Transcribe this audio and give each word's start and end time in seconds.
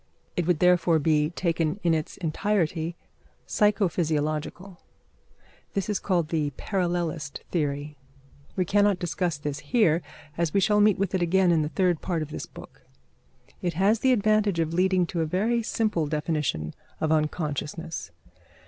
It 0.35 0.47
would 0.47 0.57
therefore 0.57 0.97
be, 0.97 1.29
taken 1.29 1.79
in 1.83 1.93
its 1.93 2.17
entirety, 2.17 2.95
psycho 3.45 3.87
physiological. 3.87 4.81
This 5.75 5.89
is 5.89 5.99
called 5.99 6.29
the 6.29 6.49
parallelist 6.57 7.43
theory. 7.51 7.97
We 8.55 8.65
cannot 8.65 8.97
discuss 8.97 9.37
this 9.37 9.59
here, 9.59 10.01
as 10.39 10.55
we 10.55 10.59
shall 10.59 10.81
meet 10.81 10.97
with 10.97 11.13
it 11.13 11.21
again 11.21 11.51
in 11.51 11.61
the 11.61 11.69
third 11.69 12.01
part 12.01 12.23
of 12.23 12.31
this 12.31 12.47
book. 12.47 12.81
It 13.61 13.73
has 13.75 13.99
the 13.99 14.11
advantage 14.11 14.59
of 14.59 14.73
leading 14.73 15.05
to 15.05 15.21
a 15.21 15.25
very 15.27 15.61
simple 15.61 16.07
definition 16.07 16.73
of 16.99 17.11
unconsciousness. 17.11 18.09